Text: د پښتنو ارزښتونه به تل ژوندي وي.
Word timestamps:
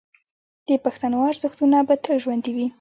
د 0.67 0.69
پښتنو 0.85 1.17
ارزښتونه 1.29 1.77
به 1.87 1.95
تل 2.03 2.15
ژوندي 2.23 2.51
وي. 2.55 2.67